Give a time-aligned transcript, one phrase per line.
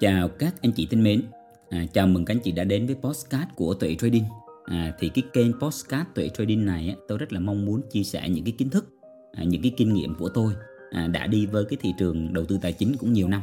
[0.00, 1.22] Chào các anh chị thân mến,
[1.70, 4.24] à, chào mừng các anh chị đã đến với postcard của Tuệ Trading.
[4.64, 8.02] À, thì cái kênh postcard Tuệ Trading này á, tôi rất là mong muốn chia
[8.02, 8.86] sẻ những cái kiến thức,
[9.32, 10.52] à, những cái kinh nghiệm của tôi
[10.90, 13.42] à, đã đi với cái thị trường đầu tư tài chính cũng nhiều năm.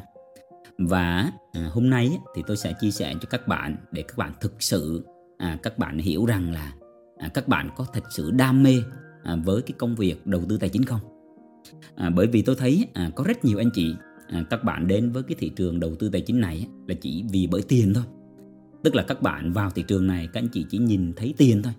[0.77, 4.17] Và à, hôm nay á, thì tôi sẽ chia sẻ cho các bạn để các
[4.17, 5.05] bạn thực sự
[5.37, 6.73] à, các bạn hiểu rằng là
[7.17, 8.75] à, các bạn có thật sự đam mê
[9.23, 11.01] à, với cái công việc đầu tư tài chính không?
[11.95, 13.95] À, bởi vì tôi thấy à, có rất nhiều anh chị
[14.27, 17.23] À, các bạn đến với cái thị trường đầu tư tài chính này là chỉ
[17.31, 18.03] vì bởi tiền thôi.
[18.83, 21.61] Tức là các bạn vào thị trường này các anh chị chỉ nhìn thấy tiền
[21.63, 21.73] thôi.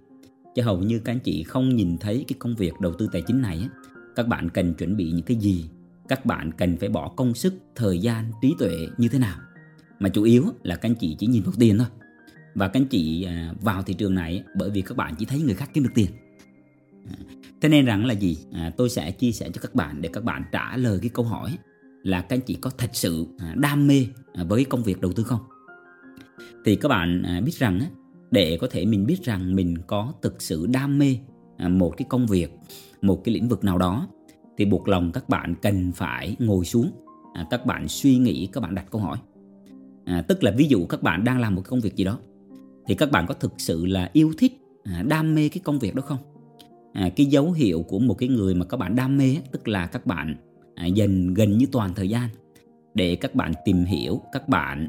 [0.54, 3.22] Chứ hầu như các anh chị không nhìn thấy cái công việc đầu tư tài
[3.22, 3.68] chính này
[4.16, 5.64] các bạn cần chuẩn bị những cái gì?
[6.08, 9.38] Các bạn cần phải bỏ công sức thời gian trí tuệ như thế nào?
[9.98, 11.86] Mà chủ yếu là các anh chị chỉ nhìn vào tiền thôi.
[12.54, 15.40] Và các anh chị à, vào thị trường này bởi vì các bạn chỉ thấy
[15.40, 16.10] người khác kiếm được tiền.
[17.06, 17.16] À,
[17.60, 18.38] thế nên rằng là gì?
[18.52, 21.24] À, tôi sẽ chia sẻ cho các bạn để các bạn trả lời cái câu
[21.24, 21.58] hỏi
[22.06, 25.12] là các anh chị có thật sự à, đam mê à, với công việc đầu
[25.12, 25.40] tư không?
[26.64, 27.80] Thì các bạn à, biết rằng
[28.30, 31.16] để có thể mình biết rằng mình có thực sự đam mê
[31.58, 32.58] một cái công việc
[33.02, 34.08] một cái lĩnh vực nào đó
[34.58, 36.90] thì buộc lòng các bạn cần phải ngồi xuống
[37.50, 39.18] các bạn suy nghĩ các bạn đặt câu hỏi.
[40.04, 42.18] À, tức là ví dụ các bạn đang làm một công việc gì đó
[42.86, 44.52] thì các bạn có thực sự là yêu thích
[45.04, 46.18] đam mê cái công việc đó không?
[46.92, 49.86] À, cái dấu hiệu của một cái người mà các bạn đam mê tức là
[49.86, 50.36] các bạn
[50.76, 52.28] à, dành gần như toàn thời gian
[52.94, 54.88] để các bạn tìm hiểu các bạn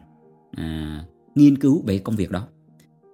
[0.52, 1.04] à,
[1.36, 2.48] nghiên cứu về công việc đó.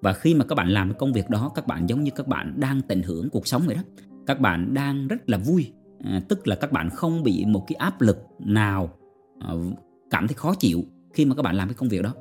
[0.02, 2.28] Và khi mà các bạn làm cái công việc đó các bạn giống như các
[2.28, 3.82] bạn đang tận hưởng cuộc sống vậy đó.
[4.28, 5.72] Các bạn đang rất là vui
[6.04, 8.94] à, tức là các bạn không bị một cái áp lực nào
[9.40, 9.54] à,
[10.10, 12.14] cảm thấy khó chịu khi mà các bạn làm cái công việc đó.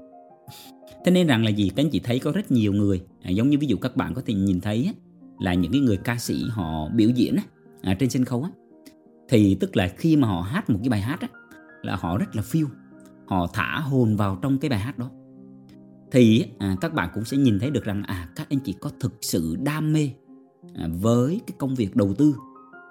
[1.04, 1.68] Thế nên rằng là gì?
[1.76, 4.14] Các anh chị thấy có rất nhiều người à, giống như ví dụ các bạn
[4.14, 4.92] có thể nhìn thấy
[5.40, 7.36] là những cái người ca sĩ họ biểu diễn
[7.82, 8.50] à, trên sân khấu á,
[9.32, 11.28] thì tức là khi mà họ hát một cái bài hát á,
[11.82, 12.66] là họ rất là phiêu.
[13.26, 15.10] Họ thả hồn vào trong cái bài hát đó.
[16.10, 18.90] Thì à, các bạn cũng sẽ nhìn thấy được rằng à các anh chị có
[19.00, 20.10] thực sự đam mê
[20.74, 22.34] à, với cái công việc đầu tư.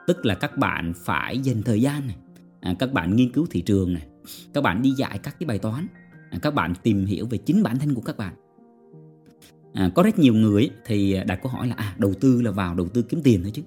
[0.08, 2.18] Tức là các bạn phải dành thời gian này
[2.62, 4.08] à, các bạn nghiên cứu thị trường này
[4.54, 5.88] các bạn đi dạy các cái bài toán
[6.32, 8.34] à, các bạn tìm hiểu về chính bản thân của các bạn.
[9.74, 12.52] À, có rất nhiều người thì à, đặt câu hỏi là à đầu tư là
[12.52, 13.62] vào đầu tư kiếm tiền thôi chứ.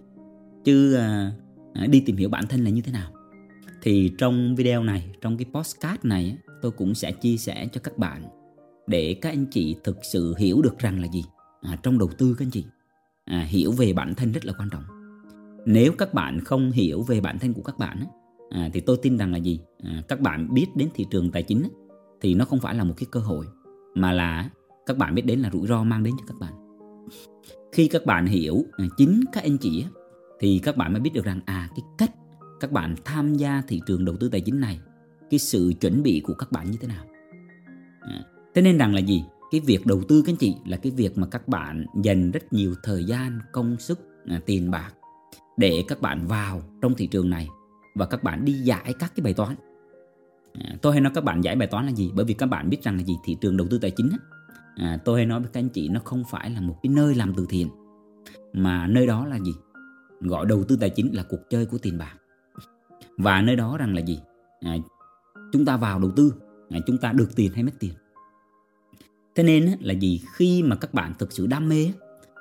[0.64, 1.32] Chứ à,
[1.74, 3.10] À, đi tìm hiểu bản thân là như thế nào.
[3.82, 7.98] Thì trong video này trong cái postcard này tôi cũng sẽ chia sẻ cho các
[7.98, 8.22] bạn
[8.86, 11.24] để các anh chị thực sự hiểu được rằng là gì.
[11.62, 12.64] À, trong đầu tư các anh chị
[13.24, 14.82] à, hiểu về bản thân rất là quan trọng.
[15.66, 18.04] Nếu các bạn không hiểu về bản thân của các bạn
[18.50, 19.60] à, thì tôi tin rằng là gì?
[19.82, 21.68] À, các bạn biết đến thị trường tài chính
[22.20, 23.46] thì nó không phải là một cái cơ hội
[23.94, 24.50] mà là
[24.86, 26.52] các bạn biết đến là rủi ro mang đến cho các bạn.
[27.72, 29.84] Khi các bạn hiểu à, chính các anh chị
[30.40, 32.10] thì các bạn mới biết được rằng à cái cách
[32.60, 34.80] các bạn tham gia thị trường đầu tư tài chính này
[35.30, 37.04] cái sự chuẩn bị của các bạn như thế nào.
[38.00, 38.24] À,
[38.54, 39.24] thế nên rằng là gì?
[39.50, 42.52] Cái việc đầu tư các anh chị là cái việc mà các bạn dành rất
[42.52, 44.92] nhiều thời gian công sức à, tiền bạc
[45.56, 47.48] để các bạn vào trong thị trường này
[47.94, 49.56] và các bạn đi giải các cái bài toán.
[50.52, 52.10] À, tôi hay nói các bạn giải bài toán là gì?
[52.14, 53.14] Bởi vì các bạn biết rằng là gì?
[53.24, 54.10] Thị trường đầu tư tài chính
[54.76, 57.14] à, tôi hay nói với các anh chị nó không phải là một cái nơi
[57.14, 57.68] làm từ thiện
[58.52, 59.52] mà nơi đó là gì?
[60.20, 62.14] Gọi đầu tư tài chính là cuộc chơi của tiền bạc.
[63.18, 64.20] Và nơi đó rằng là gì?
[64.60, 64.76] À,
[65.52, 66.34] chúng ta vào đầu tư
[66.70, 67.92] à, chúng ta được tiền hay mất tiền.
[69.34, 70.20] Thế nên là gì?
[70.34, 71.92] Khi mà các bạn thực sự đam mê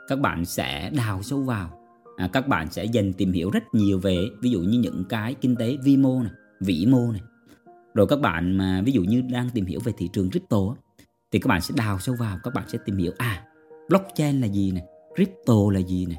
[0.08, 1.80] các bạn sẽ đào sâu vào.
[2.18, 5.34] À, các bạn sẽ dần tìm hiểu rất nhiều về ví dụ như những cái
[5.34, 7.22] kinh tế vi mô này vĩ mô này.
[7.94, 10.58] Rồi các bạn mà ví dụ như đang tìm hiểu về thị trường crypto
[11.32, 13.46] thì các bạn sẽ đào sâu vào các bạn sẽ tìm hiểu à
[13.90, 14.84] blockchain là gì này
[15.16, 16.18] crypto là gì này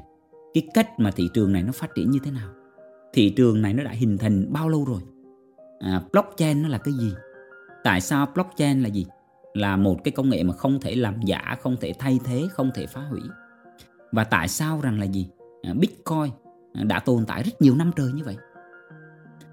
[0.55, 2.49] cái cách mà thị trường này nó phát triển như thế nào?
[3.13, 5.01] Thị trường này nó đã hình thành bao lâu rồi?
[5.79, 7.13] À, blockchain nó là cái gì?
[7.83, 9.05] Tại sao blockchain là gì?
[9.53, 12.71] Là một cái công nghệ mà không thể làm giả không thể thay thế không
[12.75, 13.21] thể phá hủy.
[14.11, 15.27] Và tại sao rằng là gì?
[15.61, 16.31] À, bitcoin
[16.73, 18.37] à, đã tồn tại rất nhiều năm trời như vậy.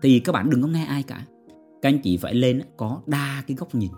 [0.03, 1.25] Thì các bạn đừng có nghe ai cả.
[1.83, 3.91] Các anh chị phải lên có đa cái góc nhìn.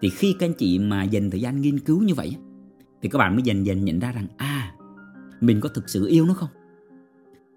[0.00, 2.36] Thì khi các anh chị mà dành thời gian nghiên cứu như vậy
[3.02, 4.57] thì các bạn mới dần dần nhận ra rằng à
[5.40, 6.48] mình có thực sự yêu nó không?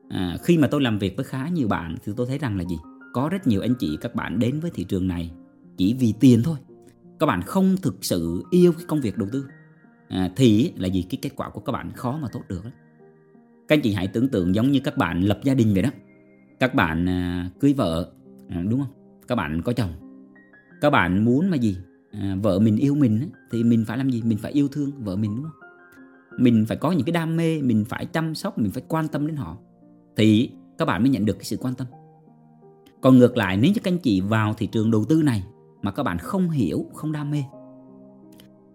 [0.10, 2.64] À, khi mà tôi làm việc với khá nhiều bạn thì tôi thấy rằng là
[2.64, 2.78] gì?
[3.14, 5.32] Có rất nhiều anh chị các bạn đến với thị trường này
[5.78, 6.58] chỉ vì tiền thôi.
[7.20, 9.46] Các bạn không thực sự yêu cái công việc đầu tư.
[10.08, 12.72] À, thì là gì cái kết quả của các bạn khó mà tốt được đó.
[13.68, 15.90] các anh chị hãy tưởng tượng giống như các bạn lập gia đình vậy đó.
[16.60, 18.12] Các bạn à, cưới vợ
[18.50, 19.20] à, đúng không?
[19.28, 19.92] Các bạn có chồng.
[20.82, 21.78] Các bạn muốn mà gì?
[22.12, 24.22] À, vợ mình yêu mình thì mình phải làm gì?
[24.26, 25.61] Mình phải yêu thương vợ mình đúng không?
[26.38, 29.28] Mình phải có những cái đam mê mình phải chăm sóc mình phải quan tâm
[29.28, 29.58] đến họ.
[30.16, 31.88] Thì các bạn mới nhận được cái sự quan tâm.
[33.02, 35.44] Còn ngược lại nếu như các anh chị vào thị trường đầu tư này
[35.82, 37.44] mà các bạn không hiểu không đam mê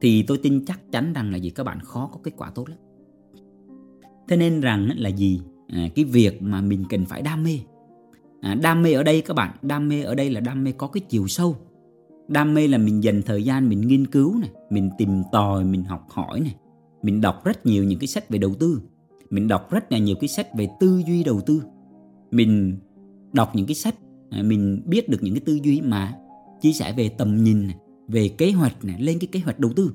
[0.01, 1.51] thì tôi tin chắc chắn rằng là gì?
[1.51, 2.79] Các bạn khó có kết quả tốt lắm.
[4.29, 5.41] Thế nên rằng là gì?
[5.69, 7.59] À, cái việc mà mình cần phải đam mê.
[8.41, 10.87] À, đam mê ở đây các bạn đam mê ở đây là đam mê có
[10.87, 11.57] cái chiều sâu.
[12.29, 15.85] Đam mê là mình dành thời gian mình nghiên cứu này mình tìm tòi mình
[15.85, 16.55] học hỏi này
[17.07, 18.81] mình đọc rất nhiều những cái sách về đầu tư.
[19.31, 21.63] Mình đọc rất là nhiều cái sách về tư duy đầu tư.
[22.31, 22.79] Mình
[23.33, 23.95] đọc những cái sách
[24.31, 26.15] à, mình biết được những cái tư duy mà
[26.61, 27.69] chia sẻ về tầm nhìn
[28.09, 29.93] về kế hoạch này, lên cái kế hoạch đầu tư.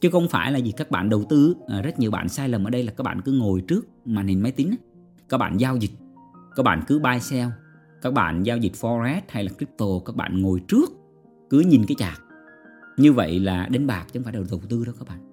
[0.00, 2.64] Chứ không phải là gì, các bạn đầu tư à, rất nhiều bạn sai lầm
[2.64, 4.74] ở đây là các bạn cứ ngồi trước màn hình máy tính
[5.28, 5.92] các bạn giao dịch,
[6.56, 7.50] các bạn cứ buy sell.
[8.02, 10.90] Các bạn giao dịch forex hay là crypto, các bạn ngồi trước,
[11.50, 12.20] cứ nhìn cái chạc.
[12.96, 15.31] như vậy là đánh bạc chứ không phải đầu tư đâu các bạn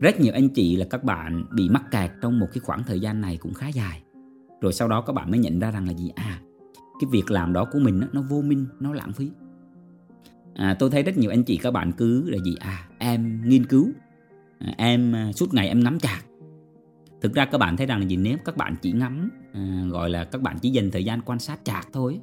[0.00, 3.00] rất nhiều anh chị là các bạn bị mắc kẹt trong một cái khoảng thời
[3.00, 4.02] gian này cũng khá dài.
[4.60, 6.10] Rồi sau đó các bạn mới nhận ra rằng là gì?
[6.14, 6.40] À
[7.00, 9.30] cái việc làm đó của mình nó vô minh nó lãng phí.
[10.54, 12.54] À, tôi thấy rất nhiều anh chị các bạn cứ là gì?
[12.60, 13.88] À em nghiên cứu.
[14.58, 16.20] À, em à, suốt ngày em nắm chặt.
[17.20, 18.16] thực ra các bạn thấy rằng là gì?
[18.16, 21.38] Nếu các bạn chỉ ngắm à, gọi là các bạn chỉ dành thời gian quan
[21.38, 22.20] sát chặt thôi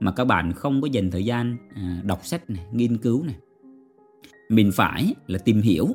[0.00, 3.36] mà các bạn không có dành thời gian à, đọc sách này nghiên cứu này
[4.48, 5.86] mình phải là tìm hiểu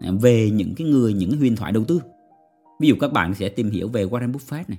[0.00, 2.00] về những cái người những huyền thoại đầu tư.
[2.80, 4.78] Ví dụ các bạn sẽ tìm hiểu về Warren Buffett này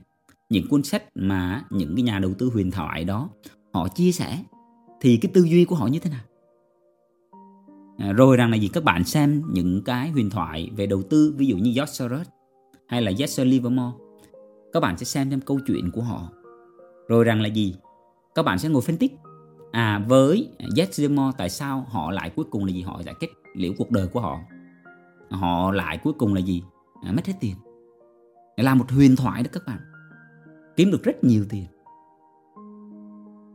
[0.50, 3.30] những cuốn sách mà những cái nhà đầu tư huyền thoại đó
[3.74, 4.44] họ chia sẻ
[5.02, 6.22] thì cái tư duy của họ như thế nào?
[7.98, 8.68] À, rồi rằng là gì?
[8.74, 12.28] Các bạn xem những cái huyền thoại về đầu tư ví dụ như George Soros
[12.88, 13.98] hay là Jesse Livermore
[14.74, 16.30] các bạn sẽ xem xem câu chuyện của họ.
[17.08, 17.76] Rồi rằng là gì?
[18.36, 19.12] Các bạn sẽ ngồi phân tích
[19.72, 22.82] à với Jesse Livermore tại sao họ lại cuối cùng là gì?
[22.82, 24.40] Họ giải kết liễu cuộc đời của họ
[25.30, 26.64] họ lại cuối cùng là gì?
[27.04, 27.56] À, mất hết tiền.
[28.58, 29.80] Là một huyền thoại đó các bạn.
[30.76, 31.66] Kiếm được rất nhiều tiền.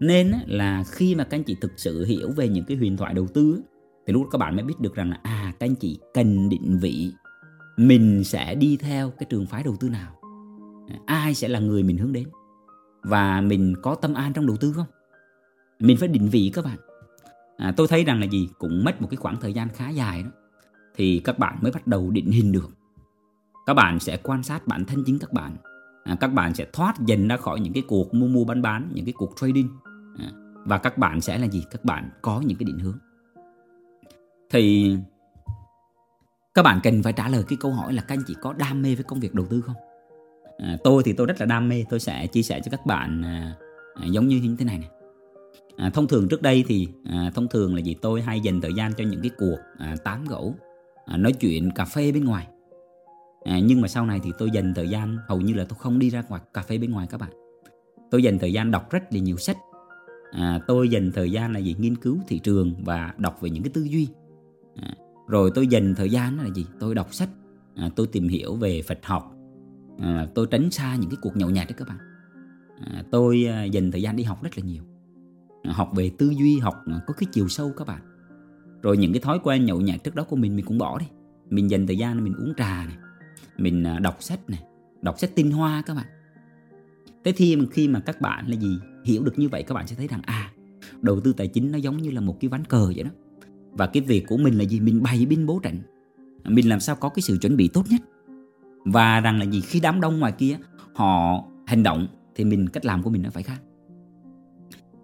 [0.01, 3.15] Nên là khi mà các anh chị thực sự hiểu về những cái huyền thoại
[3.15, 3.63] đầu tư
[4.07, 6.79] thì lúc các bạn mới biết được rằng là à các anh chị cần định
[6.79, 7.13] vị
[7.77, 10.19] mình sẽ đi theo cái trường phái đầu tư nào.
[10.89, 12.29] À, ai sẽ là người mình hướng đến?
[13.03, 14.87] Và mình có tâm an trong đầu tư không?
[15.79, 16.77] Mình phải định vị các bạn.
[17.57, 18.49] À, tôi thấy rằng là gì?
[18.59, 20.31] Cũng mất một cái khoảng thời gian khá dài đó
[20.97, 22.71] thì các bạn mới bắt đầu định hình được.
[23.67, 25.57] Các bạn sẽ quan sát bản thân chính các bạn.
[26.05, 28.91] À, các bạn sẽ thoát dần ra khỏi những cái cuộc mua mua bán bán
[28.95, 29.69] những cái cuộc trading.
[30.19, 30.31] À,
[30.65, 31.65] và các bạn sẽ là gì?
[31.71, 32.99] Các bạn có những cái định hướng.
[34.51, 34.97] Thì
[36.55, 38.83] các bạn cần phải trả lời cái câu hỏi là các anh chị có đam
[38.83, 39.77] mê với công việc đầu tư không?
[40.59, 41.85] À, tôi thì tôi rất là đam mê.
[41.91, 43.57] Tôi sẽ chia sẻ cho các bạn à,
[43.95, 44.91] à, giống như như thế này này
[45.77, 47.97] à, thông thường trước đây thì à, thông thường là gì?
[48.03, 50.55] Tôi hay dành thời gian cho những cái cuộc à, tám gẫu
[51.07, 52.49] à, nói chuyện cà phê bên ngoài.
[53.45, 55.99] À, nhưng mà sau này thì tôi dành thời gian hầu như là tôi không
[55.99, 57.31] đi ra ngoài cà phê bên ngoài các bạn.
[58.11, 59.57] Tôi dành thời gian đọc rất là nhiều sách.
[60.33, 61.77] À, tôi dành thời gian là gì?
[61.79, 64.09] Nghiên cứu thị trường và đọc về những cái tư duy.
[64.77, 64.95] À,
[65.29, 66.67] rồi tôi dành thời gian là gì?
[66.81, 67.29] Tôi đọc sách.
[67.75, 69.35] À, tôi tìm hiểu về phật học.
[69.99, 71.99] À, tôi tránh xa những cái cuộc nhậu nhạt đấy các bạn.
[72.81, 74.83] À, tôi à, dành thời gian đi học rất là nhiều.
[75.63, 78.01] À, học về tư duy học à, có cái chiều sâu các bạn
[78.85, 81.07] rồi những cái thói quen nhậu nhạt trước đó của mình mình cũng bỏ đi.
[81.51, 82.97] Mình dành thời gian mình uống trà này,
[83.59, 84.63] mình à, đọc sách này,
[85.03, 86.07] đọc sách tinh hoa các bạn.
[87.25, 88.79] Thế thì khi mà các bạn là gì?
[89.05, 90.53] Hiểu được như vậy, các bạn sẽ thấy rằng à
[91.01, 93.11] đầu tư tài chính nó giống như là một cái ván cờ vậy đó.
[93.73, 94.81] Và cái việc của mình là gì?
[94.81, 95.79] Mình bày binh bố trận.
[96.45, 98.01] Mình làm sao có cái sự chuẩn bị tốt nhất?
[98.85, 99.61] Và rằng là gì?
[99.61, 100.57] Khi đám đông ngoài kia,
[100.95, 103.61] họ hành động thì mình, cách làm của mình nó phải khác.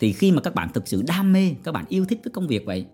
[0.01, 2.47] Thì khi mà các bạn thực sự đam mê, các bạn yêu thích cái công
[2.47, 2.87] việc vậy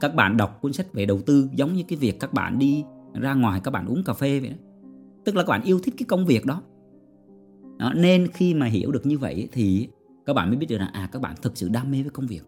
[0.00, 2.84] các bạn đọc cuốn sách về đầu tư giống như cái việc các bạn đi
[3.14, 4.56] ra ngoài các bạn uống cà phê vậy đó.
[5.24, 6.62] Tức là các bạn yêu thích cái công việc đó,
[7.78, 9.88] đó nên khi mà hiểu được như vậy thì
[10.26, 12.26] các bạn mới biết được là à các bạn thực sự đam mê với công
[12.26, 12.42] việc.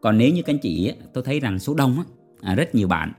[0.00, 1.96] Còn nếu như các anh chị tôi thấy rằng số đông
[2.40, 3.12] à, rất nhiều bạn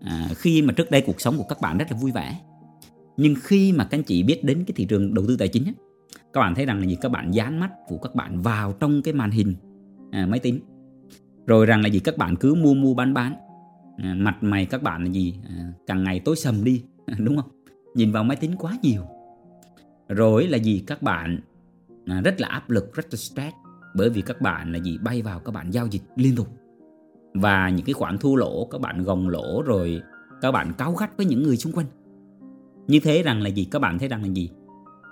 [0.00, 2.40] à, khi mà trước đây cuộc sống của các bạn rất là vui vẻ
[3.16, 5.64] nhưng khi mà các anh chị biết đến cái thị trường đầu tư tài chính
[6.32, 9.02] các bạn thấy rằng là gì các bạn dán mắt của các bạn vào trong
[9.02, 9.54] cái màn hình
[10.10, 10.60] à, máy tính
[11.46, 12.00] rồi rằng là gì?
[12.00, 13.34] Các bạn cứ mua mua bán bán.
[13.96, 15.34] À, mặt mày các bạn là gì?
[15.48, 16.84] À, càng ngày tối sầm đi
[17.18, 17.50] đúng không?
[17.94, 19.02] Nhìn vào máy tính quá nhiều.
[20.08, 20.84] Rồi là gì?
[20.86, 21.40] Các bạn
[22.06, 23.54] à, rất là áp lực rất là stress
[23.94, 24.98] bởi vì các bạn là gì?
[24.98, 26.48] Bay vào các bạn giao dịch liên tục.
[27.34, 30.02] Và những cái khoản thua lỗ các bạn gồng lỗ rồi
[30.40, 31.86] các bạn cáu gắt với những người xung quanh.
[32.86, 33.64] Như thế rằng là gì?
[33.64, 34.50] Các bạn thấy rằng là gì?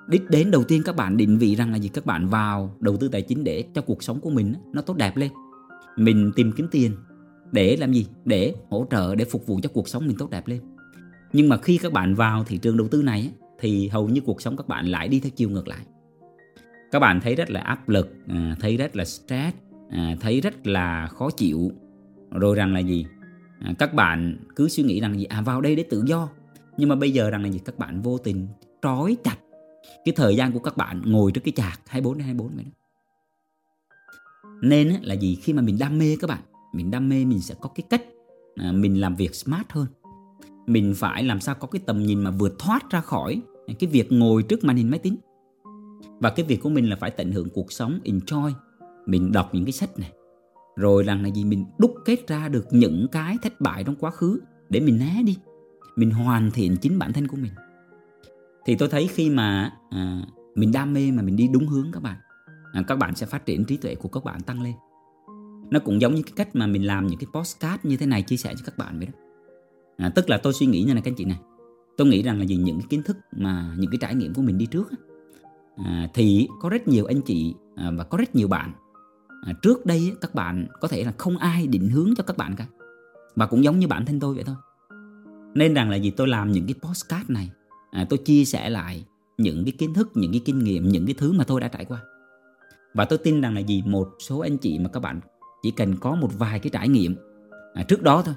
[0.09, 1.89] Đích đến đầu tiên các bạn định vị rằng là gì?
[1.89, 4.97] Các bạn vào đầu tư tài chính để cho cuộc sống của mình nó tốt
[4.97, 5.31] đẹp lên
[5.97, 6.93] mình tìm kiếm tiền
[7.53, 8.07] để làm gì?
[8.25, 10.61] Để hỗ trợ, để phục vụ cho cuộc sống mình tốt đẹp lên.
[11.33, 14.43] Nhưng mà khi các bạn vào thị trường đầu tư này thì hầu như cuộc
[14.43, 15.87] sống các bạn lại đi theo chiều ngược lại.
[16.91, 19.57] Các bạn thấy rất là áp lực à, thấy rất là stress
[19.91, 21.73] à, thấy rất là khó chịu.
[22.31, 23.07] Rồi rằng là gì?
[23.61, 25.25] À, các bạn cứ suy nghĩ rằng gì?
[25.25, 26.29] À vào đây để tự do.
[26.77, 27.61] Nhưng mà bây giờ rằng là gì?
[27.65, 28.47] Các bạn vô tình
[28.83, 29.37] trói chặt
[30.05, 32.71] cái thời gian của các bạn ngồi trước cái chạc 24 đến 24 vậy đó
[34.63, 36.41] nên là gì khi mà mình đam mê các bạn
[36.73, 38.03] mình đam mê mình sẽ có cái cách
[38.57, 39.87] à, mình làm việc smart hơn.
[40.67, 43.41] Mình phải làm sao có cái tầm nhìn mà vượt thoát ra khỏi
[43.79, 45.17] cái việc ngồi trước màn hình máy tính.
[46.21, 48.53] Và cái việc của mình là phải tận hưởng cuộc sống enjoy
[49.07, 50.13] mình đọc những cái sách này.
[50.77, 54.11] Rồi rằng là gì mình đúc kết ra được những cái thất bại trong quá
[54.11, 55.37] khứ để mình né đi
[55.97, 57.53] mình hoàn thiện chính bản thân của mình.
[58.67, 60.23] Thì tôi thấy khi mà à,
[60.55, 62.17] mình đam mê mà mình đi đúng hướng các bạn
[62.73, 64.75] À, các bạn sẽ phát triển trí tuệ của các bạn tăng lên.
[65.71, 68.23] Nó cũng giống như cái cách mà mình làm những cái postcard như thế này
[68.23, 69.13] chia sẻ cho các bạn vậy đó.
[69.97, 71.39] À, tức là tôi suy nghĩ như này các anh chị này.
[71.97, 74.43] Tôi nghĩ rằng là vì những cái kiến thức mà những cái trải nghiệm của
[74.43, 74.91] mình đi trước
[75.77, 78.73] à, thì có rất nhiều anh chị à, và có rất nhiều bạn
[79.47, 82.57] à, trước đây các bạn có thể là không ai định hướng cho các bạn
[82.57, 82.67] cả.
[83.37, 84.57] Và cũng giống như bản thân tôi vậy thôi.
[85.55, 87.51] Nên rằng là vì tôi làm những cái postcard này
[87.91, 89.05] à, tôi chia sẻ lại
[89.39, 91.85] những cái kiến thức những cái kinh nghiệm những cái thứ mà tôi đã trải
[91.85, 92.03] qua
[92.95, 95.21] và tôi tin rằng là gì một số anh chị mà các bạn
[95.63, 97.17] chỉ cần có một vài cái trải nghiệm
[97.75, 98.35] à, trước đó thôi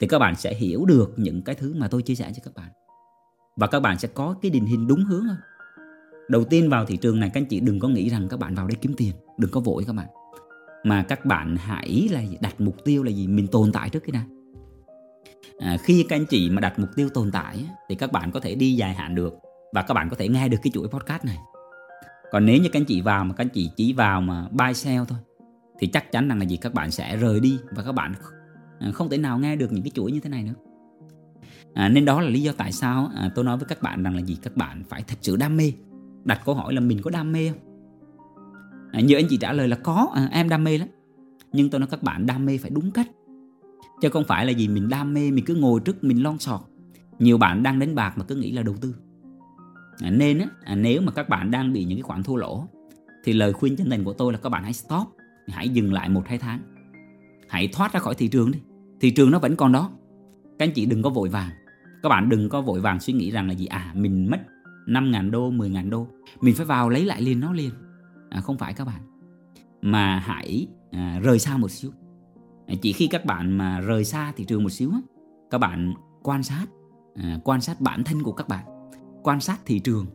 [0.00, 2.54] thì các bạn sẽ hiểu được những cái thứ mà tôi chia sẻ cho các
[2.54, 2.68] bạn.
[3.56, 5.36] Và các bạn sẽ có cái định hình đúng hướng hơn.
[6.28, 8.54] Đầu tiên vào thị trường này các anh chị đừng có nghĩ rằng các bạn
[8.54, 10.06] vào đây kiếm tiền đừng có vội các bạn.
[10.84, 13.26] Mà các bạn hãy là đặt mục tiêu là gì?
[13.26, 14.24] Mình tồn tại trước cái này
[15.58, 18.40] à, khi các anh chị mà đặt mục tiêu tồn tại thì các bạn có
[18.40, 19.34] thể đi dài hạn được
[19.72, 21.38] và các bạn có thể nghe được cái chuỗi podcast này
[22.30, 24.74] còn nếu như các anh chị vào mà các anh chị chỉ vào mà buy
[24.74, 25.18] sell thôi
[25.78, 28.14] thì chắc chắn rằng là gì các bạn sẽ rời đi và các bạn
[28.78, 30.54] à, không thể nào nghe được những cái chuỗi như thế này nữa.
[31.74, 34.14] À, nên đó là lý do tại sao à, tôi nói với các bạn rằng
[34.14, 35.72] là gì các bạn phải thật sự đam mê.
[36.24, 37.58] Đặt câu hỏi là mình có đam mê không?
[38.92, 40.88] À, nhiều anh chị trả lời là có à, em đam mê lắm.
[41.52, 43.08] Nhưng tôi nói các bạn đam mê phải đúng cách.
[44.00, 46.60] Chứ không phải là gì mình đam mê mình cứ ngồi trước mình lon sọt.
[47.18, 48.94] Nhiều bạn đang đánh bạc mà cứ nghĩ là đầu tư
[50.02, 52.64] à, nên á, à, nếu mà các bạn đang bị những cái khoản thua lỗ
[53.24, 55.08] thì lời khuyên chân thành của tôi là các bạn hãy stop
[55.48, 56.60] hãy dừng lại một hai tháng.
[57.48, 58.58] Hãy thoát ra khỏi thị trường đi
[59.00, 59.90] thị trường nó vẫn còn đó.
[60.58, 61.50] Các anh chị đừng có vội vàng.
[62.02, 63.66] Các bạn đừng có vội vàng suy nghĩ rằng là gì?
[63.66, 64.40] À mình mất
[64.86, 66.06] 5.000 đô 10.000 đô
[66.40, 67.70] mình phải vào lấy lại liền nó liền.
[68.30, 69.00] À, không phải các bạn.
[69.82, 71.90] Mà hãy à, rời xa một xíu.
[72.66, 74.92] À, chỉ khi các bạn mà rời xa thị trường một xíu
[75.50, 76.66] các bạn quan sát
[77.14, 78.77] à, quan sát bản thân của các bạn
[79.22, 80.06] quan sát thị trường.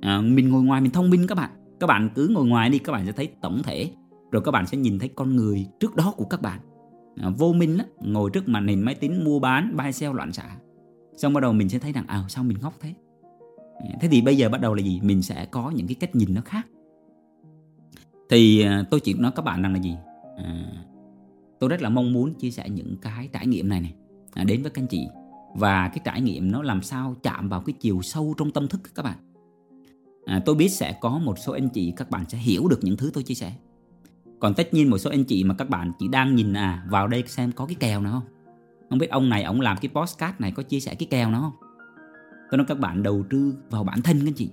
[0.00, 1.50] À, mình ngồi ngoài mình thông minh các bạn.
[1.80, 3.90] Các bạn cứ ngồi ngoài đi các bạn sẽ thấy tổng thể.
[4.30, 6.60] Rồi các bạn sẽ nhìn thấy con người trước đó của các bạn.
[7.16, 10.32] À, vô minh á, ngồi trước màn hình máy tính mua bán buy sell loạn
[10.32, 10.56] xạ.
[11.16, 12.94] Xong bắt đầu mình sẽ thấy rằng à sao mình ngốc thế?
[13.78, 15.00] À, thế thì bây giờ bắt đầu là gì?
[15.02, 16.66] Mình sẽ có những cái cách nhìn nó khác.
[18.30, 19.96] Thì à, tôi chỉ nói các bạn rằng là gì?
[20.36, 20.66] À,
[21.60, 23.94] tôi rất là mong muốn chia sẻ những cái trải nghiệm này này.
[24.34, 25.08] À, đến với các anh chị
[25.54, 28.80] và cái trải nghiệm nó làm sao chạm vào cái chiều sâu trong tâm thức
[28.94, 29.18] các bạn.
[30.24, 32.96] À, tôi biết sẽ có một số anh chị các bạn sẽ hiểu được những
[32.96, 33.52] thứ tôi chia sẻ.
[34.40, 37.08] Còn tất nhiên một số anh chị mà các bạn chỉ đang nhìn à vào
[37.08, 38.28] đây xem có cái kèo nào không?
[38.90, 41.40] Không biết ông này ông làm cái postcard này có chia sẻ cái kèo nào
[41.40, 41.68] không?
[42.50, 44.50] Tôi nói các bạn đầu tư vào bản thân các anh chị.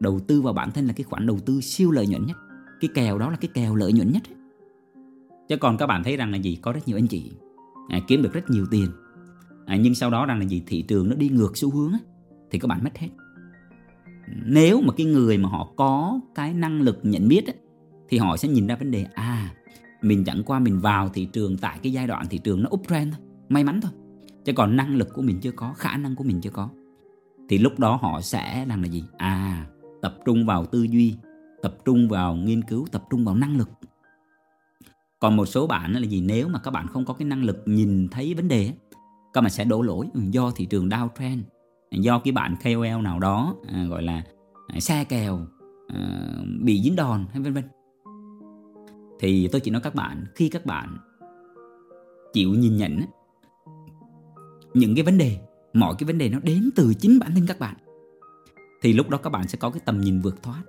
[0.00, 2.36] Đầu tư vào bản thân là cái khoản đầu tư siêu lợi nhuận nhất.
[2.80, 4.22] Cái kèo đó là cái kèo lợi nhuận nhất.
[5.48, 6.58] Chứ còn các bạn thấy rằng là gì?
[6.62, 7.32] Có rất nhiều anh chị
[7.88, 8.88] à, kiếm được rất nhiều tiền
[9.66, 10.62] à, nhưng sau đó rằng là gì?
[10.66, 11.98] Thị trường nó đi ngược xu hướng á,
[12.50, 13.08] thì các bạn mất hết.
[14.44, 17.52] Nếu mà cái người mà họ có cái năng lực nhận biết á,
[18.08, 19.54] thì họ sẽ nhìn ra vấn đề à
[20.02, 23.14] mình chẳng qua mình vào thị trường tại cái giai đoạn thị trường nó uptrend
[23.14, 23.92] thôi may mắn thôi.
[24.44, 26.68] Chứ còn năng lực của mình chưa có khả năng của mình chưa có.
[27.48, 29.04] Thì lúc đó họ sẽ làm là gì?
[29.16, 29.66] À
[30.02, 31.14] tập trung vào tư duy
[31.62, 33.70] tập trung vào nghiên cứu tập trung vào năng lực.
[35.18, 36.20] Còn một số bạn là gì?
[36.20, 38.72] Nếu mà các bạn không có cái năng lực nhìn thấy vấn đề
[39.34, 40.06] các bạn sẽ đổ lỗi.
[40.14, 41.42] Ừ, do thị trường downtrend
[41.90, 44.22] do cái bạn KOL nào đó à, gọi là
[44.68, 45.46] à, xe kèo
[45.88, 46.28] à,
[46.60, 47.64] bị dính đòn hay vân vân.
[49.20, 50.96] Thì tôi chỉ nói các bạn khi các bạn
[52.32, 53.00] chịu nhìn nhận
[54.74, 55.38] những cái vấn đề
[55.72, 57.76] mọi cái vấn đề nó đến từ chính bản thân các bạn
[58.82, 60.62] thì lúc đó các bạn sẽ có cái tầm nhìn vượt thoát.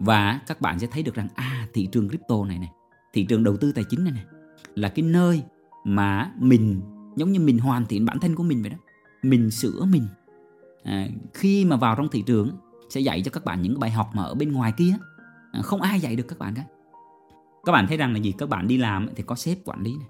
[0.00, 2.70] Và các bạn sẽ thấy được rằng à thị trường crypto này này
[3.12, 4.24] thị trường đầu tư tài chính này này
[4.74, 5.42] là cái nơi
[5.84, 6.80] mà mình
[7.18, 8.76] giống như mình hoàn thiện bản thân của mình vậy đó.
[9.22, 10.06] Mình sửa mình.
[10.84, 12.50] À, khi mà vào trong thị trường
[12.90, 14.96] sẽ dạy cho các bạn những bài học mà ở bên ngoài kia.
[15.52, 16.64] À, không ai dạy được các bạn cả.
[17.64, 18.34] Các bạn thấy rằng là gì?
[18.38, 20.08] Các bạn đi làm thì có sếp quản lý này.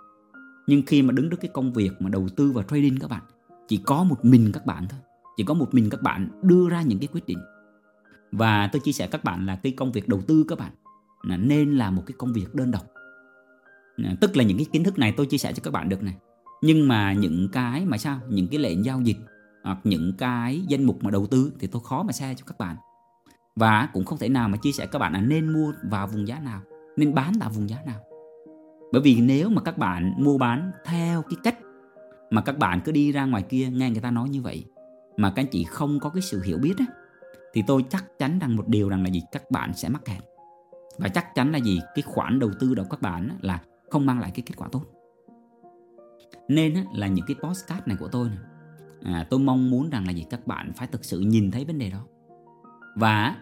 [0.67, 3.23] Nhưng khi mà đứng trước cái công việc mà đầu tư và trading các bạn
[3.69, 5.01] chỉ có một mình các bạn thôi.
[5.37, 7.39] Chỉ có một mình các bạn đưa ra những cái quyết định.
[8.33, 10.71] Và tôi chia sẻ các bạn là cái công việc đầu tư các bạn
[11.23, 12.87] là nên là một cái công việc đơn độc.
[14.05, 16.03] À, tức là những cái kiến thức này tôi chia sẻ cho các bạn được
[16.03, 16.15] này
[16.63, 18.21] nhưng mà những cái mà sao?
[18.29, 19.19] Những cái lệnh giao dịch
[19.65, 22.59] hoặc những cái danh mục mà đầu tư thì tôi khó mà share cho các
[22.59, 22.77] bạn.
[23.57, 26.29] Và cũng không thể nào mà chia sẻ các bạn là nên mua vào vùng
[26.29, 26.61] giá nào
[26.97, 28.01] nên bán tại vùng giá nào.
[28.93, 31.59] Bởi vì nếu mà các bạn mua bán theo cái cách
[32.31, 34.65] mà các bạn cứ đi ra ngoài kia nghe người ta nói như vậy
[35.17, 36.85] mà các anh chị không có cái sự hiểu biết á,
[37.53, 39.23] thì tôi chắc chắn rằng một điều rằng là gì?
[39.33, 40.25] Các bạn sẽ mắc kẹt.
[40.99, 41.81] Và chắc chắn là gì?
[41.95, 43.61] Cái khoản đầu tư đó các bạn là
[43.91, 44.83] không mang lại cái kết quả tốt
[46.49, 48.39] nên á, là những cái postcard này của tôi này
[49.03, 50.25] à, tôi mong muốn rằng là gì?
[50.31, 52.07] Các bạn phải thực sự nhìn thấy vấn đề đó.
[52.97, 53.37] Và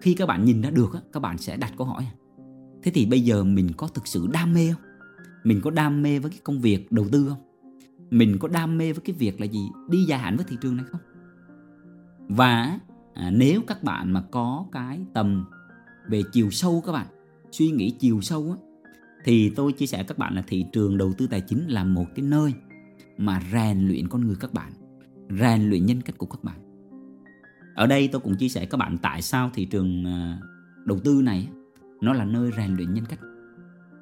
[0.00, 2.14] khi các bạn nhìn ra được á, các bạn sẽ đặt câu hỏi à.
[2.82, 4.82] thế thì bây giờ mình có thực sự đam mê không?
[5.44, 7.42] Mình có đam mê với cái công việc đầu tư không?
[8.10, 9.68] Mình có đam mê với cái việc là gì?
[9.88, 11.00] Đi dài hạn với thị trường này không?
[12.28, 12.78] Và
[13.14, 15.46] à, nếu các bạn mà có cái tầm
[16.08, 17.06] về chiều sâu các bạn
[17.50, 18.65] suy nghĩ chiều sâu á
[19.26, 22.04] thì tôi chia sẻ các bạn là thị trường đầu tư tài chính là một
[22.14, 22.54] cái nơi
[23.18, 24.72] mà rèn luyện con người các bạn,
[25.40, 26.56] rèn luyện nhân cách của các bạn.
[27.74, 30.40] Ở đây tôi cũng chia sẻ các bạn tại sao thị trường à,
[30.84, 31.48] đầu tư này
[32.00, 33.18] nó là nơi rèn luyện nhân cách.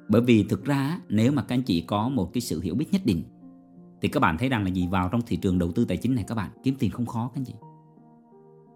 [0.09, 2.85] Bởi vì thực ra nếu mà các anh chị có một cái sự hiểu biết
[2.91, 3.23] nhất định,
[4.01, 4.87] thì các bạn thấy rằng là gì?
[4.87, 7.31] Vào trong thị trường đầu tư tài chính này các bạn, kiếm tiền không khó
[7.33, 7.53] các anh chị.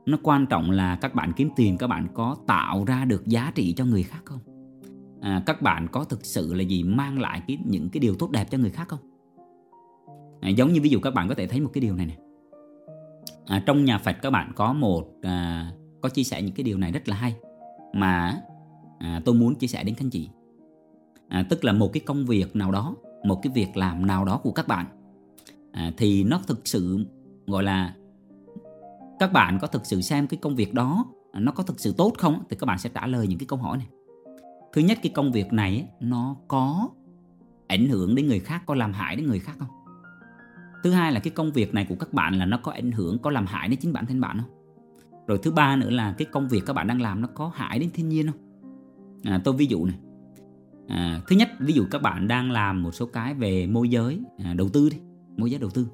[0.06, 3.52] Nó quan trọng là các bạn kiếm tiền các bạn có tạo ra được giá
[3.56, 4.40] trị cho người khác không?
[5.22, 8.32] À, các bạn có thực sự là gì mang lại cái những cái điều tốt
[8.32, 9.00] đẹp cho người khác không?
[10.42, 12.18] À, giống như ví dụ các bạn có thể thấy một cái điều này này
[13.46, 15.72] à, trong nhà Phật các bạn có một à,
[16.02, 17.36] có chia sẻ những cái điều này rất là hay.
[17.94, 18.42] Mà
[19.00, 20.30] à, tôi muốn chia sẻ đến các anh chị.
[21.28, 24.40] À, tức là một cái công việc nào đó một cái việc làm nào đó
[24.44, 24.86] của các bạn
[25.72, 27.06] à, thì nó thực sự
[27.48, 27.96] gọi là
[29.20, 32.14] các bạn có thực sự xem cái công việc đó nó có thực sự tốt
[32.18, 32.44] không?
[32.50, 33.88] Thì các bạn sẽ trả lời những cái câu hỏi này
[34.74, 36.90] thứ nhất cái công việc này nó có
[37.68, 39.68] ảnh hưởng đến người khác có làm hại đến người khác không?
[40.84, 43.20] Thứ hai là cái công việc này của các bạn là nó có ảnh hưởng
[43.20, 44.50] có làm hại đến chính bản thân bạn không?
[45.28, 47.80] Rồi thứ ba nữa là cái công việc các bạn đang làm nó có hại
[47.80, 48.40] đến thiên nhiên không?
[49.24, 49.98] À, tôi ví dụ này.
[50.88, 54.22] À, thứ nhất ví dụ các bạn đang làm một số cái về môi giới
[54.38, 54.98] à, đầu tư đi
[55.38, 55.88] môi giới đầu tư.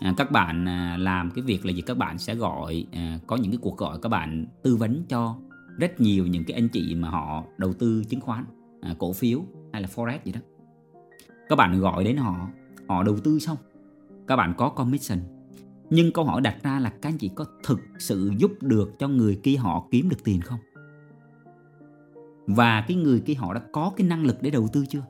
[0.00, 1.80] À, các bạn à, làm cái việc là gì?
[1.80, 5.36] Các bạn sẽ gọi à, có những cái cuộc gọi các bạn tư vấn cho
[5.78, 8.44] rất nhiều những cái anh chị mà họ đầu tư chứng khoán
[8.80, 10.40] à, cổ phiếu hay là forex gì đó.
[11.48, 12.48] Các bạn gọi đến họ
[12.88, 13.56] họ đầu tư xong
[14.26, 15.18] các bạn có commission.
[15.90, 19.08] Nhưng câu hỏi đặt ra là các anh chị có thực sự giúp được cho
[19.08, 20.58] người kia họ kiếm được tiền không?
[22.46, 25.02] Và cái người kia họ đã có cái năng lực để đầu tư chưa?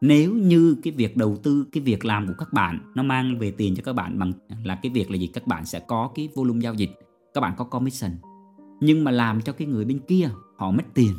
[0.00, 3.50] Nếu như cái việc đầu tư cái việc làm của các bạn nó mang về
[3.50, 4.32] tiền cho các bạn bằng
[4.64, 5.26] là cái việc là gì?
[5.26, 6.90] Các bạn sẽ có cái volume giao dịch
[7.34, 8.10] các bạn có commission
[8.80, 11.14] nhưng mà làm cho cái người bên kia họ mất tiền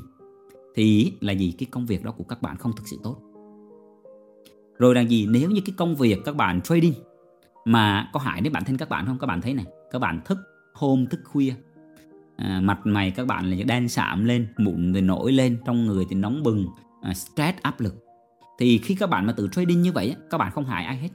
[0.75, 3.17] thì là gì cái công việc đó của các bạn không thực sự tốt.
[4.77, 6.93] Rồi là gì nếu như cái công việc các bạn trading
[7.65, 9.17] mà có hại đến bản thân các bạn không?
[9.19, 10.37] Các bạn thấy này các bạn thức
[10.73, 11.53] hôm thức khuya
[12.35, 16.05] à, mặt mày các bạn là đen sạm lên mụn thì nổi lên trong người
[16.09, 16.65] thì nóng bừng
[17.01, 17.95] à, stress áp lực.
[18.59, 21.09] Thì khi các bạn mà tự trading như vậy các bạn không hại ai hết.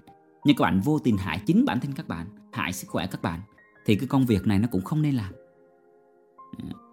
[0.45, 3.23] Nhưng các bạn vô tình hại chính bản thân các bạn hại sức khỏe các
[3.23, 3.41] bạn
[3.87, 5.33] thì cái công việc này nó cũng không nên làm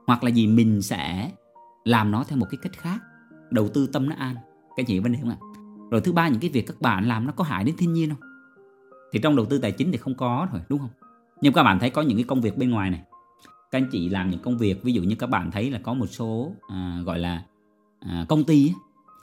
[0.07, 1.31] hoặc là gì mình sẽ
[1.83, 2.99] làm nó theo một cái cách khác.
[3.51, 4.35] Đầu tư tâm nó an.
[4.75, 5.37] Cái gì vấn đề không ạ?
[5.91, 8.09] Rồi thứ ba những cái việc các bạn làm nó có hại đến thiên nhiên
[8.09, 8.29] không?
[9.11, 10.89] Thì trong đầu tư tài chính thì không có rồi đúng không?
[11.41, 13.03] Nhưng các bạn thấy có những cái công việc bên ngoài này.
[13.71, 15.93] Các anh chị làm những công việc ví dụ như các bạn thấy là có
[15.93, 17.43] một số à, gọi là
[17.99, 18.73] à, công ty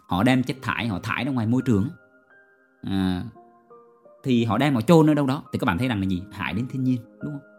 [0.08, 1.88] họ đem chất thải họ thải ra ngoài môi trường
[2.82, 3.22] à,
[4.22, 6.22] thì họ đem họ chôn ở đâu đó thì các bạn thấy rằng là gì?
[6.32, 7.50] Hại đến thiên nhiên đúng không?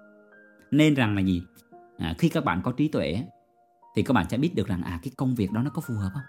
[0.72, 1.44] Nên rằng là gì?
[1.98, 3.24] À, khi các bạn có trí tuệ
[3.96, 5.94] thì các bạn sẽ biết được rằng à cái công việc đó nó có phù
[5.94, 6.24] hợp không?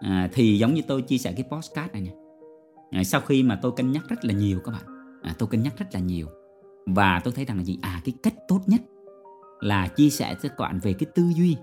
[0.00, 2.12] À, thì giống như tôi chia sẻ cái postcard này nè.
[2.90, 4.82] À, sau khi mà tôi cân nhắc rất là nhiều các bạn
[5.22, 6.26] à, tôi cân nhắc rất là nhiều
[6.86, 7.78] và tôi thấy rằng là gì?
[7.82, 8.80] À cái cách tốt nhất
[9.60, 11.56] là chia sẻ cho các bạn về cái tư duy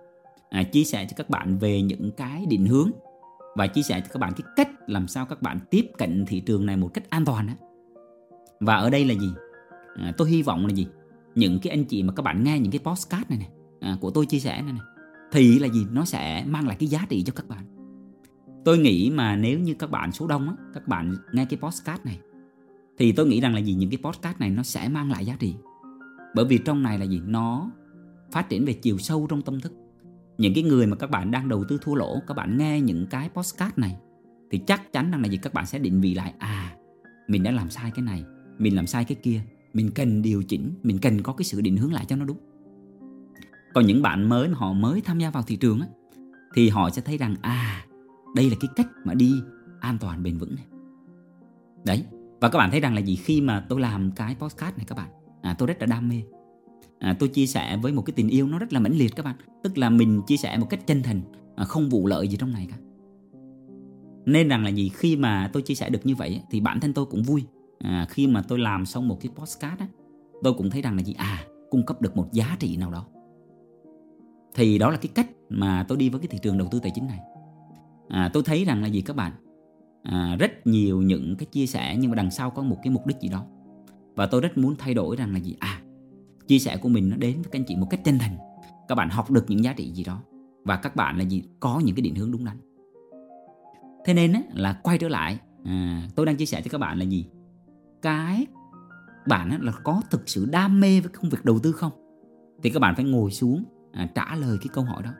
[0.49, 2.91] à, chia sẻ cho các bạn về những cái định hướng
[3.55, 6.39] và chia sẻ cho các bạn cái cách làm sao các bạn tiếp cận thị
[6.39, 7.55] trường này một cách an toàn á.
[8.59, 9.29] Và ở đây là gì?
[9.95, 10.87] À, tôi hy vọng là gì?
[11.37, 14.11] Những cái anh chị mà các bạn nghe những cái postcard này này à, của
[14.11, 14.81] tôi chia sẻ này này
[15.31, 15.85] thì là gì?
[15.91, 17.65] Nó sẽ mang lại cái giá trị cho các bạn.
[18.65, 22.03] Tôi nghĩ mà nếu như các bạn số đông á các bạn nghe cái postcard
[22.03, 22.19] này
[22.97, 23.73] thì tôi nghĩ rằng là gì?
[23.73, 25.55] Những cái postcard này nó sẽ mang lại giá trị.
[26.35, 27.21] Bởi vì trong này là gì?
[27.25, 27.71] Nó
[28.31, 29.73] phát triển về chiều sâu trong tâm thức.
[30.37, 33.07] Những cái người mà các bạn đang đầu tư thua lỗ các bạn nghe những
[33.09, 33.97] cái postcard này
[34.51, 35.37] thì chắc chắn rằng là gì?
[35.37, 36.75] Các bạn sẽ định vị lại à
[37.27, 38.23] mình đã làm sai cái này
[38.57, 39.41] mình làm sai cái kia
[39.77, 42.37] mình cần điều chỉnh mình cần có cái sự định hướng lại cho nó đúng.
[43.73, 45.87] Còn những bạn mới họ mới tham gia vào thị trường á,
[46.55, 47.85] thì họ sẽ thấy rằng à
[48.35, 49.33] đây là cái cách mà đi
[49.79, 50.65] an toàn bền vững này.
[51.85, 52.03] Đấy
[52.41, 53.15] và các bạn thấy rằng là gì?
[53.15, 55.09] Khi mà tôi làm cái podcast này các bạn
[55.41, 56.21] à, tôi rất là đam mê.
[56.99, 59.25] À, tôi chia sẻ với một cái tình yêu nó rất là mãnh liệt các
[59.25, 59.35] bạn.
[59.63, 61.21] Tức là mình chia sẻ một cách chân thành
[61.55, 62.77] à, không vụ lợi gì trong này cả.
[64.25, 64.89] Nên rằng là gì?
[64.93, 67.43] Khi mà tôi chia sẻ được như vậy thì bản thân tôi cũng vui
[67.79, 69.87] à, khi mà tôi làm xong một cái podcast á,
[70.43, 71.13] tôi cũng thấy rằng là gì?
[71.13, 73.05] À cung cấp được một giá trị nào đó.
[74.55, 76.91] Thì đó là cái cách mà tôi đi với cái thị trường đầu tư tài
[76.95, 77.19] chính này.
[78.09, 79.31] À, tôi thấy rằng là gì các bạn?
[80.03, 83.07] À, rất nhiều những cái chia sẻ nhưng mà đằng sau có một cái mục
[83.07, 83.45] đích gì đó.
[84.15, 85.55] Và tôi rất muốn thay đổi rằng là gì?
[85.59, 85.81] À
[86.47, 88.37] chia sẻ của mình nó đến với các anh chị một cách chân thành.
[88.87, 90.21] Các bạn học được những giá trị gì đó.
[90.63, 91.43] Và các bạn là gì?
[91.59, 92.57] Có những cái định hướng đúng đắn.
[94.05, 96.97] Thế nên á, là quay trở lại à, tôi đang chia sẻ cho các bạn
[96.97, 97.27] là gì?
[98.01, 98.47] Cái
[99.27, 101.91] bạn là có thực sự đam mê với công việc đầu tư không?
[102.63, 105.11] Thì các bạn phải ngồi xuống à, trả lời cái câu hỏi đó.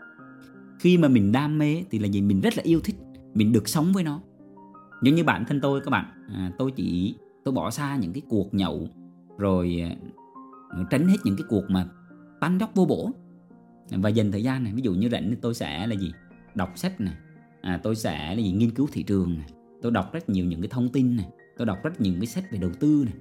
[0.79, 2.21] Khi mà mình đam mê thì là gì?
[2.21, 2.95] Mình rất là yêu thích
[3.33, 4.21] mình được sống với nó.
[5.03, 8.21] Giống như bản thân tôi các bạn à, tôi chỉ tôi bỏ xa những cái
[8.29, 8.87] cuộc nhậu
[9.37, 9.83] rồi
[10.69, 11.87] à, tránh hết những cái cuộc mà
[12.39, 13.11] tán dốc vô bổ.
[13.91, 16.11] Và dành thời gian này ví dụ như rảnh thì tôi sẽ là gì?
[16.55, 17.15] Đọc sách này
[17.61, 18.51] à, tôi sẽ là gì?
[18.51, 19.47] Nghiên cứu thị trường này
[19.81, 22.51] tôi đọc rất nhiều những cái thông tin này tôi đọc rất nhiều cái sách
[22.51, 23.13] về đầu tư này.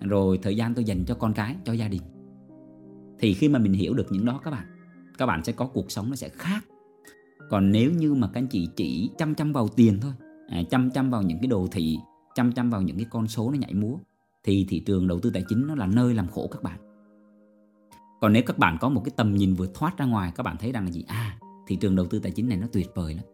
[0.00, 2.02] Rồi thời gian tôi dành cho con cái cho gia đình.
[3.18, 4.66] Thì khi mà mình hiểu được những đó các bạn
[5.18, 6.64] các bạn sẽ có cuộc sống nó sẽ khác.
[7.50, 10.12] Còn nếu như mà các anh chị chỉ chăm chăm vào tiền thôi
[10.48, 11.98] à, chăm chăm vào những cái đồ thị
[12.34, 13.96] chăm chăm vào những cái con số nó nhảy múa
[14.44, 16.78] thì thị trường đầu tư tài chính nó là nơi làm khổ các bạn.
[18.20, 20.56] Còn nếu các bạn có một cái tầm nhìn vượt thoát ra ngoài các bạn
[20.60, 21.04] thấy rằng là gì?
[21.08, 23.24] À thị trường đầu tư tài chính này nó tuyệt vời lắm.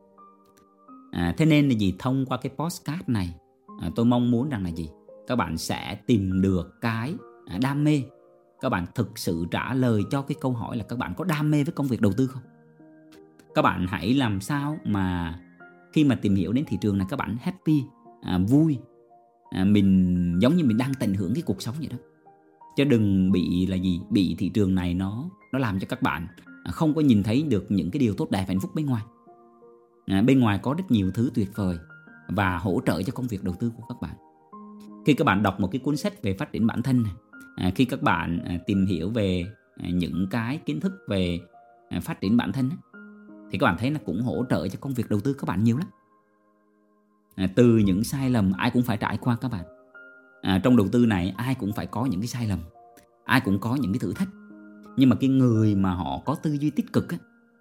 [1.11, 1.95] À, thế nên là gì?
[1.99, 3.35] Thông qua cái postcard này
[3.81, 4.89] à, tôi mong muốn rằng là gì?
[5.27, 7.15] Các bạn sẽ tìm được cái
[7.47, 8.03] à, đam mê.
[8.61, 11.51] Các bạn thực sự trả lời cho cái câu hỏi là các bạn có đam
[11.51, 12.43] mê với công việc đầu tư không?
[13.55, 15.39] Các bạn hãy làm sao mà
[15.93, 17.83] khi mà tìm hiểu đến thị trường này các bạn happy
[18.23, 18.79] à, vui.
[19.51, 21.97] À, mình giống như mình đang tận hưởng cái cuộc sống vậy đó.
[22.77, 26.27] Chứ đừng bị là gì bị thị trường này nó nó làm cho các bạn
[26.65, 29.03] à, không có nhìn thấy được những cái điều tốt đẹp hạnh phúc bên ngoài.
[30.07, 31.79] À, bên ngoài có rất nhiều thứ tuyệt vời
[32.31, 34.15] và hỗ trợ cho công việc đầu tư của các bạn.
[35.07, 37.05] Khi các bạn đọc một cái cuốn sách về phát triển bản thân
[37.57, 39.45] à, khi các bạn à, tìm hiểu về
[39.77, 41.39] à, những cái kiến thức về
[41.89, 42.71] à, phát triển bản thân
[43.51, 45.65] thì các bạn thấy nó cũng hỗ trợ cho công việc đầu tư các bạn
[45.65, 45.89] nhiều lắm.
[47.35, 49.65] À, từ những sai lầm ai cũng phải trải qua các bạn.
[50.43, 52.59] À, trong đầu tư này ai cũng phải có những cái sai lầm
[53.25, 54.29] ai cũng có những cái thử thách.
[54.97, 57.19] Nhưng mà cái người mà họ có tư duy tích cực á,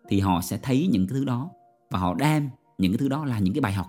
[0.08, 1.50] thì họ sẽ thấy những cái thứ đó
[1.92, 3.88] và họ đem những cái thứ đó là những cái bài học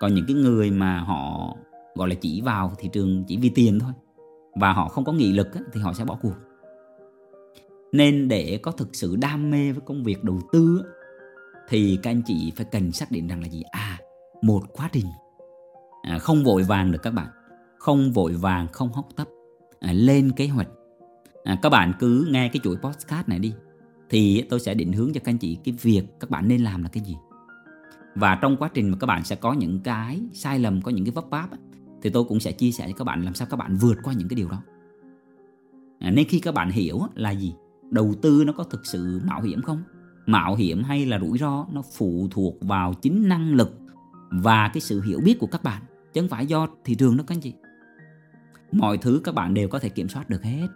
[0.00, 1.56] còn những cái người mà họ
[1.94, 3.92] gọi là chỉ vào thị trường chỉ vì tiền thôi
[4.60, 6.34] và họ không có nghị lực thì họ sẽ bỏ cuộc.
[7.92, 10.82] Nên để có thực sự đam mê với công việc đầu tư
[11.68, 13.62] thì các anh chị phải cần xác định rằng là gì?
[13.70, 13.98] À
[14.42, 15.06] một quá trình.
[16.02, 17.28] À, không vội vàng được các bạn.
[17.78, 19.28] Không vội vàng không hốc tấp.
[19.80, 20.68] À, lên kế hoạch.
[21.44, 23.54] À, các bạn cứ nghe cái chuỗi podcast này đi
[24.10, 26.82] thì tôi sẽ định hướng cho các anh chị cái việc các bạn nên làm
[26.82, 27.16] là cái gì?
[28.14, 31.04] Và trong quá trình mà các bạn sẽ có những cái sai lầm có những
[31.04, 31.50] cái vấp váp
[32.02, 34.14] thì tôi cũng sẽ chia sẻ cho các bạn làm sao các bạn vượt qua
[34.14, 34.62] những cái điều đó.
[35.98, 37.54] À, nên khi các bạn hiểu là gì?
[37.90, 39.82] Đầu tư nó có thực sự mạo hiểm không?
[40.26, 43.78] Mạo hiểm hay là rủi ro nó phụ thuộc vào chính năng lực
[44.30, 47.24] và cái sự hiểu biết của các bạn chứ không phải do thị trường đó
[47.26, 47.54] các anh chị
[48.72, 50.68] mọi thứ các bạn đều có thể kiểm soát được hết.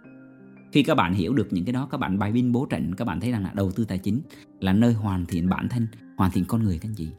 [0.71, 3.05] Khi các bạn hiểu được những cái đó các bạn bài binh bố trận các
[3.05, 4.21] bạn thấy rằng là đầu tư tài chính
[4.59, 7.09] là nơi hoàn thiện bản thân hoàn thiện con người các anh chị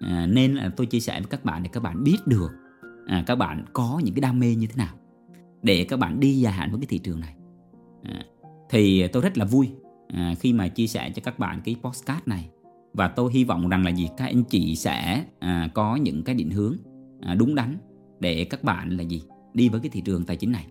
[0.00, 2.50] à, nên là tôi chia sẻ với các bạn để các bạn biết được
[3.06, 4.94] à, các bạn có những cái đam mê như thế nào
[5.62, 7.34] để các bạn đi dài hạn với cái thị trường này.
[8.02, 8.24] À,
[8.70, 9.70] thì tôi rất là vui
[10.08, 12.48] à, khi mà chia sẻ cho các bạn cái postcard này.
[12.92, 14.08] Và tôi hy vọng rằng là gì?
[14.16, 16.76] Các anh chị sẽ à, có những cái định hướng
[17.20, 17.76] à, đúng đắn
[18.20, 19.22] để các bạn là gì?
[19.54, 20.66] Đi với cái thị trường tài chính này.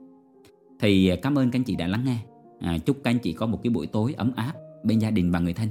[0.79, 2.17] Thì à, cảm ơn các anh chị đã lắng nghe.
[2.59, 5.31] À, chúc các anh chị có một cái buổi tối ấm áp bên gia đình
[5.31, 5.69] và người thân.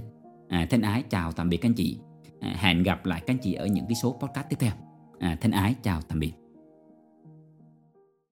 [0.48, 1.98] À, thân ái chào tạm biệt các anh chị.
[2.40, 4.72] À, hẹn gặp lại các anh chị ở những cái số podcast tiếp theo.
[5.18, 6.32] À, thân ái chào tạm biệt.